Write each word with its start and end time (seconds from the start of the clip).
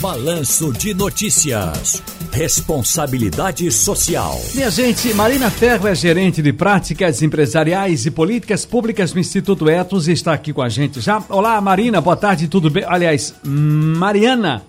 Balanço 0.00 0.72
de 0.72 0.94
Notícias. 0.94 2.02
Responsabilidade 2.32 3.70
Social. 3.70 4.40
Minha 4.54 4.70
gente, 4.70 5.12
Marina 5.12 5.50
Ferro 5.50 5.86
é 5.86 5.94
gerente 5.94 6.40
de 6.40 6.54
práticas 6.54 7.20
empresariais 7.20 8.06
e 8.06 8.10
políticas 8.10 8.64
públicas 8.64 9.12
no 9.12 9.20
Instituto 9.20 9.68
Etos 9.68 10.08
e 10.08 10.12
está 10.12 10.32
aqui 10.32 10.54
com 10.54 10.62
a 10.62 10.70
gente 10.70 11.02
já. 11.02 11.22
Olá, 11.28 11.60
Marina, 11.60 12.00
boa 12.00 12.16
tarde, 12.16 12.48
tudo 12.48 12.70
bem? 12.70 12.82
Aliás, 12.88 13.34
Mariana, 13.44 14.62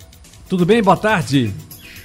tudo 0.50 0.66
bem? 0.66 0.84
Boa 0.84 0.98
tarde. 0.98 1.54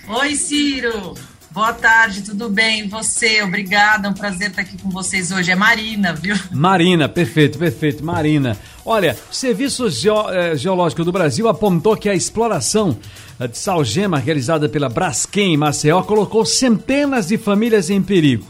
Oi, 0.09 0.37
Ciro. 0.37 1.15
Boa 1.57 1.73
tarde, 1.73 2.21
tudo 2.21 2.51
bem? 2.51 2.87
Você? 2.87 3.43
Obrigada, 3.43 4.09
é 4.09 4.11
um 4.11 4.13
prazer 4.13 4.51
estar 4.51 4.61
aqui 4.61 4.77
com 4.77 4.91
vocês 4.91 5.33
hoje. 5.33 5.51
É 5.51 5.55
Marina, 5.55 6.13
viu? 6.13 6.37
Marina, 6.53 7.09
perfeito, 7.09 7.59
perfeito. 7.59 8.05
Marina. 8.05 8.59
Olha, 8.85 9.17
o 9.33 9.35
Serviço 9.35 9.87
eh, 9.87 10.55
Geológico 10.55 11.03
do 11.03 11.11
Brasil 11.11 11.49
apontou 11.49 11.97
que 11.97 12.11
a 12.11 12.15
exploração 12.15 12.99
eh, 13.41 13.49
de 13.49 13.57
salgema 13.57 14.19
realizada 14.19 14.69
pela 14.69 14.91
Braskem 14.91 15.55
em 15.55 15.57
Maceió 15.57 16.03
colocou 16.03 16.45
centenas 16.45 17.29
de 17.29 17.39
famílias 17.39 17.89
em 17.89 18.03
perigo. 18.03 18.47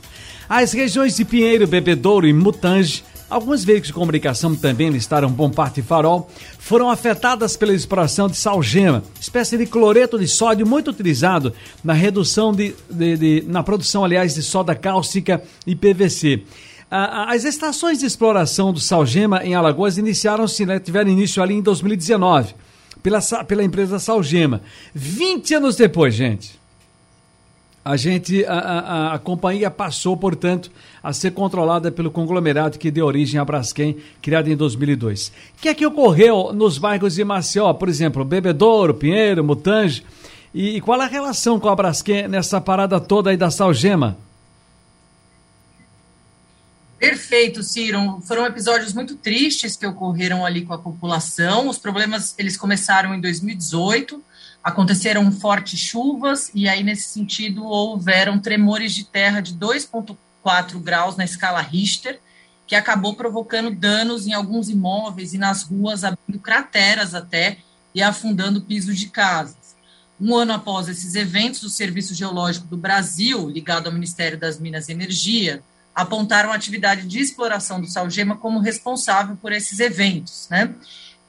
As 0.49 0.73
regiões 0.73 1.15
de 1.15 1.25
Pinheiro, 1.25 1.65
Bebedouro 1.69 2.27
e 2.27 2.33
Mutange 2.33 3.05
Alguns 3.29 3.65
veículos 3.65 3.89
de 3.89 3.93
comunicação 3.93 4.55
também 4.55 4.89
listaram 4.89 5.29
Bom 5.29 5.51
Parte 5.51 5.81
e 5.81 5.83
Farol, 5.83 6.31
foram 6.59 6.89
afetadas 6.89 7.57
pela 7.57 7.73
exploração 7.73 8.29
de 8.29 8.37
salgema, 8.37 9.03
espécie 9.21 9.59
de 9.59 9.67
cloreto 9.67 10.17
de 10.17 10.29
sódio 10.29 10.65
muito 10.65 10.91
utilizado 10.91 11.53
na 11.83 11.93
redução 11.93 12.53
de, 12.53 12.73
de, 12.89 13.17
de 13.17 13.45
na 13.49 13.65
produção, 13.65 14.05
aliás, 14.05 14.35
de 14.35 14.43
soda 14.43 14.77
cáustica 14.77 15.43
e 15.67 15.75
PVC. 15.75 16.45
As 16.89 17.43
estações 17.43 17.99
de 17.99 18.07
exploração 18.07 18.73
do 18.73 18.79
salgema 18.79 19.45
em 19.45 19.57
Alagoas 19.57 19.99
iniciaram-se, 19.99 20.65
né, 20.65 20.79
tiveram 20.79 21.11
início 21.11 21.43
ali 21.43 21.55
em 21.55 21.63
2019, 21.63 22.55
pela, 23.03 23.21
pela 23.45 23.65
empresa 23.65 23.99
Salgema. 23.99 24.63
20 24.95 25.55
anos 25.55 25.75
depois, 25.75 26.15
gente 26.15 26.65
a 27.87 27.97
gente, 27.97 28.45
a, 28.47 28.53
a, 28.53 29.15
a, 29.15 29.19
companhia 29.21 29.71
passou, 29.71 30.17
portanto, 30.17 30.73
a 31.01 31.13
ser 31.13 31.31
controlada 31.31 31.93
pelo 31.93 32.11
conglomerado 32.11 32.81
que 32.81 32.91
deu 32.91 33.07
origem 33.07 33.39
à 33.39 33.45
Braskem, 33.45 33.97
criada 34.21 34.51
em 34.51 34.57
2002. 34.57 35.29
O 35.29 35.63
que 35.63 35.69
é 35.69 35.75
que 35.75 35.87
ocorreu 35.87 36.53
nos 36.53 36.79
bairros 36.79 37.15
de 37.15 37.23
Maceió, 37.23 37.73
por 37.75 37.89
exemplo, 37.89 38.25
Bebedouro, 38.25 38.93
Pinheiro, 38.93 39.45
Mutange, 39.45 40.05
e, 40.53 40.79
e 40.79 40.81
qual 40.81 41.01
a 41.01 41.07
relação 41.07 41.61
com 41.61 41.69
a 41.69 41.77
Braskem 41.77 42.27
nessa 42.27 42.61
parada 42.61 42.99
toda 42.99 43.31
aí 43.31 43.37
da 43.37 43.53
Salgema? 43.53 44.19
Perfeito, 46.99 47.63
Ciro. 47.63 48.21
Foram 48.27 48.47
episódios 48.47 48.93
muito 48.93 49.15
tristes 49.15 49.77
que 49.77 49.87
ocorreram 49.87 50.45
ali 50.45 50.67
com 50.67 50.75
a 50.75 50.79
população. 50.79 51.69
Os 51.69 51.79
problemas, 51.79 52.35
eles 52.37 52.57
começaram 52.57 53.15
em 53.15 53.21
2018, 53.21 54.21
aconteceram 54.67 55.31
fortes 55.31 55.79
chuvas 55.79 56.51
e 56.53 56.69
aí 56.69 56.83
nesse 56.83 57.09
sentido 57.11 57.65
houveram 57.65 58.37
tremores 58.37 58.93
de 58.93 59.05
terra 59.05 59.41
de 59.41 59.55
2.4 59.55 60.83
graus 60.83 61.17
na 61.17 61.25
escala 61.25 61.61
Richter, 61.61 62.19
que 62.67 62.75
acabou 62.75 63.15
provocando 63.15 63.71
danos 63.71 64.27
em 64.27 64.33
alguns 64.33 64.69
imóveis 64.69 65.33
e 65.33 65.39
nas 65.39 65.63
ruas, 65.63 66.03
abrindo 66.03 66.41
crateras 66.41 67.15
até 67.15 67.59
e 67.95 68.03
afundando 68.03 68.61
pisos 68.61 68.99
de 68.99 69.07
casas. 69.07 69.77
Um 70.21 70.35
ano 70.35 70.55
após 70.55 70.89
esses 70.89 71.15
eventos, 71.15 71.63
o 71.63 71.71
Serviço 71.71 72.13
Geológico 72.13 72.67
do 72.67 72.77
Brasil, 72.77 73.49
ligado 73.49 73.87
ao 73.87 73.93
Ministério 73.93 74.37
das 74.37 74.59
Minas 74.59 74.89
e 74.89 74.93
Energia, 74.93 75.63
apontaram 75.95 76.51
a 76.51 76.57
atividade 76.57 77.07
de 77.07 77.21
exploração 77.21 77.81
do 77.81 77.87
Salgema 77.87 78.37
como 78.37 78.59
responsável 78.59 79.37
por 79.37 79.53
esses 79.53 79.79
eventos, 79.79 80.49
né? 80.51 80.75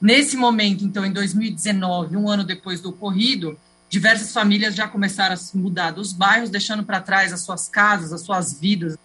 Nesse 0.00 0.36
momento, 0.36 0.84
então, 0.84 1.04
em 1.04 1.12
2019, 1.12 2.16
um 2.16 2.28
ano 2.28 2.44
depois 2.44 2.80
do 2.80 2.90
ocorrido, 2.90 3.58
diversas 3.88 4.32
famílias 4.32 4.74
já 4.74 4.86
começaram 4.86 5.34
a 5.34 5.36
se 5.36 5.56
mudar 5.56 5.90
dos 5.90 6.12
bairros, 6.12 6.50
deixando 6.50 6.84
para 6.84 7.00
trás 7.00 7.32
as 7.32 7.40
suas 7.40 7.68
casas, 7.68 8.12
as 8.12 8.20
suas 8.20 8.58
vidas. 8.58 8.96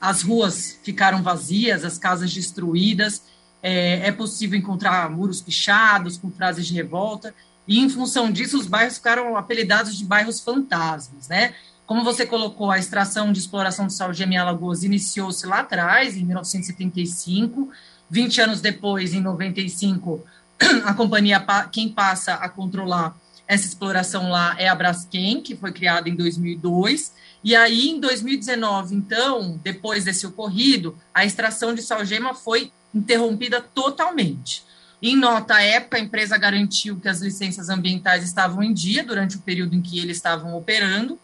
As 0.00 0.22
ruas 0.22 0.78
ficaram 0.82 1.22
vazias, 1.22 1.84
as 1.84 1.98
casas 1.98 2.32
destruídas. 2.32 3.22
É, 3.62 4.08
é 4.08 4.12
possível 4.12 4.58
encontrar 4.58 5.10
muros 5.10 5.42
pichados, 5.42 6.16
com 6.16 6.30
frases 6.30 6.66
de 6.66 6.72
revolta. 6.72 7.34
E, 7.68 7.78
em 7.78 7.88
função 7.90 8.32
disso, 8.32 8.58
os 8.58 8.66
bairros 8.66 8.96
ficaram 8.96 9.36
apelidados 9.36 9.96
de 9.98 10.04
bairros 10.04 10.40
fantasmas, 10.40 11.28
né? 11.28 11.54
Como 11.86 12.04
você 12.04 12.24
colocou, 12.24 12.70
a 12.70 12.78
extração 12.78 13.32
de 13.32 13.40
exploração 13.40 13.88
de 13.88 13.92
sal 13.92 14.12
em 14.12 14.36
Alagoas 14.38 14.84
iniciou-se 14.84 15.44
lá 15.44 15.58
atrás, 15.58 16.16
em 16.16 16.24
1975, 16.24 17.68
20 18.10 18.40
anos 18.40 18.60
depois, 18.60 19.14
em 19.14 19.20
95, 19.20 20.24
a 20.84 20.92
companhia, 20.94 21.44
quem 21.70 21.88
passa 21.88 22.34
a 22.34 22.48
controlar 22.48 23.16
essa 23.46 23.66
exploração 23.66 24.30
lá 24.30 24.54
é 24.58 24.68
a 24.68 24.74
Braskem, 24.74 25.40
que 25.40 25.56
foi 25.56 25.72
criada 25.72 26.08
em 26.08 26.14
2002. 26.14 27.12
E 27.42 27.56
aí, 27.56 27.88
em 27.88 27.98
2019, 27.98 28.94
então, 28.94 29.58
depois 29.62 30.04
desse 30.04 30.24
ocorrido, 30.26 30.96
a 31.12 31.24
extração 31.24 31.74
de 31.74 31.82
salgema 31.82 32.32
foi 32.32 32.70
interrompida 32.94 33.60
totalmente. 33.60 34.62
Em 35.02 35.16
nota 35.16 35.54
à 35.54 35.62
época, 35.62 35.96
a 35.96 36.00
empresa 36.00 36.36
garantiu 36.36 37.00
que 37.00 37.08
as 37.08 37.20
licenças 37.20 37.68
ambientais 37.68 38.22
estavam 38.22 38.62
em 38.62 38.72
dia 38.72 39.02
durante 39.02 39.36
o 39.36 39.40
período 39.40 39.74
em 39.74 39.80
que 39.80 39.98
eles 39.98 40.18
estavam 40.18 40.54
operando, 40.54 41.18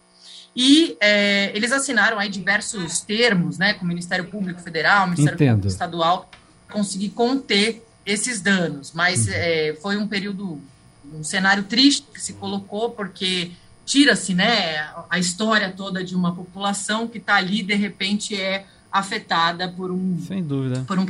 e 0.56 0.97
é, 1.00 1.53
eles 1.54 1.70
assinaram 1.70 2.18
aí 2.18 2.30
diversos 2.30 3.00
termos, 3.00 3.58
né, 3.58 3.74
com 3.74 3.84
o 3.84 3.88
Ministério 3.88 4.24
Público 4.24 4.60
Federal, 4.60 5.04
Ministério 5.04 5.34
Entendo. 5.34 5.50
Público 5.50 5.68
Estadual, 5.68 6.30
conseguir 6.71 7.10
conter 7.10 7.87
esses 8.04 8.41
danos. 8.41 8.93
Mas 8.93 9.27
uhum. 9.27 9.32
é, 9.34 9.77
foi 9.81 9.97
um 9.97 10.06
período, 10.06 10.60
um 11.12 11.25
cenário 11.25 11.65
triste 11.65 12.06
que 12.12 12.21
se 12.21 12.34
colocou, 12.34 12.91
porque 12.91 13.50
tira-se 13.84 14.34
né, 14.34 14.88
a 15.09 15.19
história 15.19 15.72
toda 15.72 16.03
de 16.03 16.15
uma 16.15 16.34
população 16.34 17.06
que 17.06 17.19
está 17.19 17.37
ali, 17.37 17.62
de 17.62 17.75
repente, 17.75 18.41
é 18.41 18.66
afetada 18.91 19.69
por 19.69 19.91
um, 19.91 20.19
Sem 20.27 20.43
dúvida. 20.43 20.84
Por 20.87 20.99
um 20.99 21.06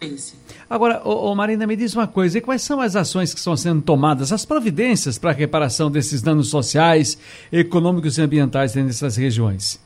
esse. 0.00 0.34
Agora, 0.68 1.00
ô, 1.04 1.30
ô, 1.30 1.34
Marina, 1.34 1.66
me 1.66 1.76
diz 1.76 1.94
uma 1.94 2.06
coisa: 2.06 2.38
e 2.38 2.40
quais 2.40 2.62
são 2.62 2.80
as 2.80 2.96
ações 2.96 3.32
que 3.32 3.38
estão 3.38 3.56
sendo 3.56 3.82
tomadas, 3.82 4.32
as 4.32 4.44
providências 4.44 5.18
para 5.18 5.30
a 5.30 5.34
reparação 5.34 5.90
desses 5.90 6.20
danos 6.20 6.48
sociais, 6.48 7.16
econômicos 7.50 8.18
e 8.18 8.22
ambientais 8.22 8.74
nessas 8.74 9.16
regiões? 9.16 9.80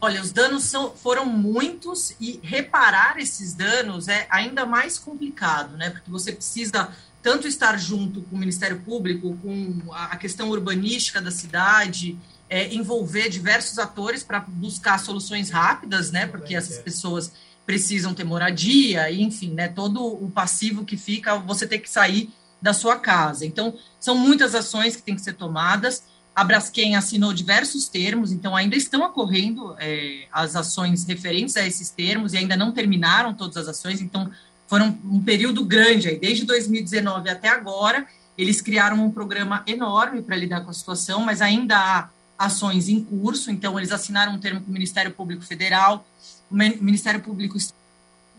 Olha, 0.00 0.20
os 0.20 0.30
danos 0.30 0.64
são, 0.64 0.94
foram 0.94 1.24
muitos 1.24 2.14
e 2.20 2.38
reparar 2.42 3.18
esses 3.18 3.54
danos 3.54 4.08
é 4.08 4.26
ainda 4.30 4.66
mais 4.66 4.98
complicado, 4.98 5.76
né? 5.76 5.90
Porque 5.90 6.10
você 6.10 6.32
precisa 6.32 6.90
tanto 7.22 7.48
estar 7.48 7.78
junto 7.78 8.20
com 8.22 8.36
o 8.36 8.38
Ministério 8.38 8.80
Público, 8.80 9.36
com 9.42 9.92
a 9.92 10.16
questão 10.16 10.50
urbanística 10.50 11.20
da 11.20 11.30
cidade, 11.30 12.16
é, 12.48 12.72
envolver 12.72 13.28
diversos 13.28 13.78
atores 13.78 14.22
para 14.22 14.40
buscar 14.40 14.98
soluções 14.98 15.50
rápidas, 15.50 16.10
né? 16.12 16.26
Porque 16.26 16.54
essas 16.54 16.78
pessoas 16.78 17.32
precisam 17.64 18.14
ter 18.14 18.22
moradia, 18.22 19.10
enfim, 19.10 19.54
né? 19.54 19.66
Todo 19.66 20.04
o 20.06 20.30
passivo 20.30 20.84
que 20.84 20.96
fica, 20.96 21.36
você 21.36 21.66
ter 21.66 21.78
que 21.78 21.90
sair 21.90 22.32
da 22.62 22.72
sua 22.72 22.96
casa. 22.96 23.44
Então, 23.44 23.76
são 23.98 24.16
muitas 24.16 24.54
ações 24.54 24.94
que 24.94 25.02
têm 25.02 25.16
que 25.16 25.22
ser 25.22 25.34
tomadas. 25.34 26.04
A 26.36 26.44
Braskem 26.44 26.96
assinou 26.96 27.32
diversos 27.32 27.88
termos, 27.88 28.30
então 28.30 28.54
ainda 28.54 28.76
estão 28.76 29.00
ocorrendo 29.00 29.74
é, 29.78 30.26
as 30.30 30.54
ações 30.54 31.06
referentes 31.06 31.56
a 31.56 31.66
esses 31.66 31.88
termos 31.88 32.34
e 32.34 32.36
ainda 32.36 32.54
não 32.54 32.72
terminaram 32.72 33.32
todas 33.32 33.56
as 33.56 33.68
ações, 33.68 34.02
então 34.02 34.30
foram 34.68 34.98
um 35.02 35.22
período 35.22 35.64
grande, 35.64 36.08
aí, 36.08 36.18
desde 36.18 36.44
2019 36.44 37.30
até 37.30 37.48
agora, 37.48 38.06
eles 38.36 38.60
criaram 38.60 39.02
um 39.02 39.10
programa 39.10 39.62
enorme 39.66 40.20
para 40.20 40.36
lidar 40.36 40.60
com 40.60 40.68
a 40.68 40.74
situação, 40.74 41.20
mas 41.20 41.40
ainda 41.40 41.78
há 41.78 42.10
ações 42.38 42.90
em 42.90 43.02
curso, 43.02 43.50
então 43.50 43.78
eles 43.78 43.90
assinaram 43.90 44.34
um 44.34 44.38
termo 44.38 44.60
com 44.60 44.68
o 44.68 44.72
Ministério 44.74 45.12
Público 45.12 45.42
Federal, 45.42 46.06
o 46.50 46.54
Ministério 46.54 47.20
Público 47.20 47.56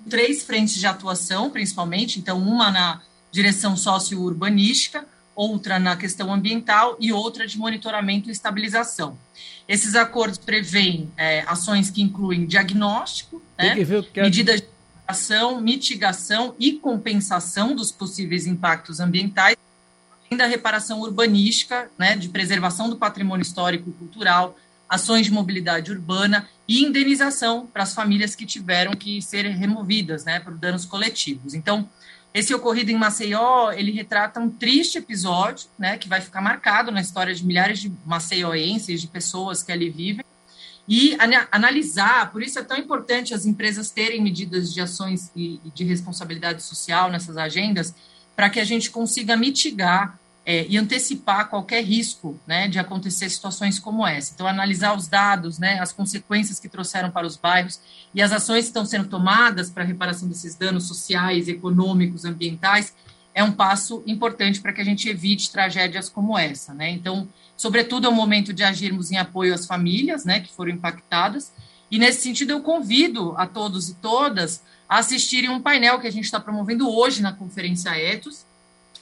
três 0.07 0.43
frentes 0.43 0.75
de 0.75 0.85
atuação, 0.85 1.49
principalmente, 1.49 2.19
então 2.19 2.39
uma 2.39 2.69
na 2.69 3.01
direção 3.31 3.75
socio-urbanística, 3.75 5.03
outra 5.37 5.77
na 5.77 5.95
questão 5.95 6.33
ambiental 6.33 6.97
e 6.99 7.13
outra 7.13 7.45
de 7.45 7.59
monitoramento 7.59 8.27
e 8.27 8.31
estabilização. 8.31 9.15
Esses 9.67 9.93
acordos 9.93 10.39
prevêem 10.39 11.11
é, 11.15 11.41
ações 11.41 11.91
que 11.91 12.01
incluem 12.01 12.47
diagnóstico, 12.47 13.39
né, 13.55 13.77
é 13.79 14.21
medidas 14.21 14.61
de 14.61 14.67
ação, 15.07 15.61
mitigação 15.61 16.55
e 16.59 16.73
compensação 16.73 17.75
dos 17.75 17.91
possíveis 17.91 18.47
impactos 18.47 18.99
ambientais, 18.99 19.55
além 20.25 20.37
da 20.39 20.47
reparação 20.47 21.01
urbanística, 21.01 21.89
né, 21.99 22.15
de 22.15 22.29
preservação 22.29 22.89
do 22.89 22.97
patrimônio 22.97 23.43
histórico 23.43 23.91
e 23.91 23.93
cultural, 23.93 24.57
ações 24.89 25.27
de 25.27 25.31
mobilidade 25.31 25.91
urbana 25.91 26.49
e 26.67 26.83
indenização 26.83 27.67
para 27.67 27.83
as 27.83 27.93
famílias 27.93 28.35
que 28.35 28.45
tiveram 28.45 28.93
que 28.93 29.21
ser 29.21 29.45
removidas 29.49 30.25
né, 30.25 30.39
por 30.39 30.57
danos 30.57 30.83
coletivos. 30.83 31.53
Então, 31.53 31.87
esse 32.37 32.53
ocorrido 32.53 32.91
em 32.91 32.95
Maceió, 32.95 33.71
ele 33.71 33.91
retrata 33.91 34.39
um 34.39 34.47
triste 34.47 34.99
episódio, 34.99 35.67
né, 35.77 35.97
que 35.97 36.07
vai 36.07 36.21
ficar 36.21 36.39
marcado 36.39 36.91
na 36.91 37.01
história 37.01 37.33
de 37.33 37.43
milhares 37.43 37.79
de 37.79 37.91
maceioenses, 38.05 39.01
de 39.01 39.07
pessoas 39.07 39.63
que 39.63 39.71
ali 39.71 39.89
vivem, 39.89 40.23
e 40.87 41.17
analisar, 41.51 42.31
por 42.31 42.43
isso 42.43 42.59
é 42.59 42.63
tão 42.63 42.77
importante 42.77 43.33
as 43.33 43.45
empresas 43.45 43.89
terem 43.89 44.21
medidas 44.21 44.71
de 44.71 44.79
ações 44.79 45.31
e 45.35 45.59
de 45.73 45.83
responsabilidade 45.83 46.61
social 46.61 47.09
nessas 47.09 47.37
agendas, 47.37 47.95
para 48.35 48.51
que 48.51 48.59
a 48.59 48.63
gente 48.63 48.91
consiga 48.91 49.35
mitigar 49.35 50.19
é, 50.49 50.65
e 50.69 50.77
antecipar 50.77 51.49
qualquer 51.49 51.83
risco 51.83 52.39
né, 52.47 52.69
de 52.69 52.79
acontecer 52.79 53.29
situações 53.29 53.77
como 53.79 54.07
essa. 54.07 54.31
Então, 54.33 54.47
analisar 54.47 54.95
os 54.95 55.05
dados, 55.05 55.59
né, 55.59 55.77
as 55.81 55.91
consequências 55.91 56.57
que 56.57 56.69
trouxeram 56.69 57.11
para 57.11 57.27
os 57.27 57.35
bairros 57.35 57.81
e 58.15 58.21
as 58.21 58.31
ações 58.31 58.63
que 58.63 58.69
estão 58.69 58.85
sendo 58.85 59.09
tomadas 59.09 59.69
para 59.69 59.83
a 59.83 59.85
reparação 59.85 60.25
desses 60.25 60.55
danos 60.55 60.87
sociais, 60.87 61.49
econômicos, 61.49 62.23
ambientais, 62.23 62.95
é 63.35 63.43
um 63.43 63.51
passo 63.51 64.01
importante 64.07 64.61
para 64.61 64.71
que 64.71 64.79
a 64.79 64.85
gente 64.85 65.09
evite 65.09 65.51
tragédias 65.51 66.07
como 66.07 66.37
essa. 66.37 66.73
Né? 66.73 66.91
Então, 66.91 67.27
sobretudo, 67.57 68.07
é 68.07 68.09
o 68.09 68.15
momento 68.15 68.53
de 68.53 68.63
agirmos 68.63 69.11
em 69.11 69.17
apoio 69.17 69.53
às 69.53 69.65
famílias 69.65 70.23
né, 70.23 70.39
que 70.39 70.53
foram 70.53 70.71
impactadas. 70.71 71.51
E, 71.91 71.99
nesse 71.99 72.21
sentido, 72.21 72.51
eu 72.51 72.61
convido 72.61 73.33
a 73.35 73.45
todos 73.45 73.89
e 73.89 73.95
todas 73.95 74.63
a 74.87 74.99
assistirem 74.99 75.49
um 75.49 75.61
painel 75.61 75.99
que 75.99 76.07
a 76.07 76.11
gente 76.11 76.23
está 76.23 76.39
promovendo 76.39 76.89
hoje 76.89 77.21
na 77.21 77.33
Conferência 77.33 77.89
Etos, 77.89 78.45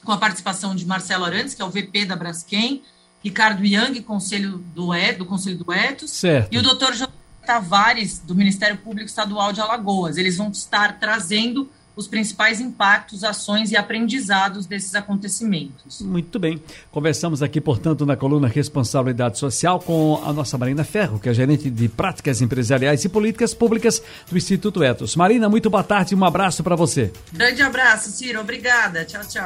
com 0.06 0.12
a 0.12 0.16
participação 0.16 0.74
de 0.74 0.86
Marcelo 0.86 1.24
Arantes, 1.24 1.52
que 1.52 1.60
é 1.60 1.64
o 1.64 1.68
VP 1.68 2.06
da 2.06 2.14
Braskem, 2.16 2.82
Ricardo 3.22 3.66
Young, 3.66 4.00
conselho 4.02 4.58
do, 4.72 4.94
e, 4.94 5.12
do 5.12 5.26
Conselho 5.26 5.58
do 5.58 5.72
Etos, 5.72 6.12
certo. 6.12 6.54
e 6.54 6.58
o 6.58 6.62
doutor 6.62 6.94
Tavares, 7.44 8.20
do 8.20 8.34
Ministério 8.34 8.76
Público 8.78 9.08
Estadual 9.08 9.52
de 9.52 9.60
Alagoas. 9.60 10.16
Eles 10.16 10.36
vão 10.36 10.48
estar 10.50 10.98
trazendo 11.00 11.68
os 11.96 12.06
principais 12.06 12.60
impactos, 12.60 13.24
ações 13.24 13.72
e 13.72 13.76
aprendizados 13.76 14.66
desses 14.66 14.94
acontecimentos. 14.94 16.02
Muito 16.02 16.38
bem. 16.38 16.62
Conversamos 16.92 17.42
aqui, 17.42 17.58
portanto, 17.58 18.04
na 18.04 18.14
coluna 18.14 18.46
Responsabilidade 18.46 19.38
Social 19.38 19.80
com 19.80 20.22
a 20.22 20.32
nossa 20.32 20.58
Marina 20.58 20.84
Ferro, 20.84 21.18
que 21.18 21.28
é 21.28 21.34
gerente 21.34 21.70
de 21.70 21.88
práticas 21.88 22.42
empresariais 22.42 23.04
e 23.04 23.08
políticas 23.08 23.54
públicas 23.54 24.02
do 24.30 24.36
Instituto 24.36 24.84
Etos. 24.84 25.16
Marina, 25.16 25.48
muito 25.48 25.70
boa 25.70 25.82
tarde 25.82 26.14
e 26.14 26.16
um 26.16 26.24
abraço 26.24 26.62
para 26.62 26.76
você. 26.76 27.10
Grande 27.32 27.62
abraço, 27.62 28.10
Ciro. 28.10 28.40
Obrigada. 28.40 29.04
Tchau, 29.06 29.22
tchau. 29.26 29.44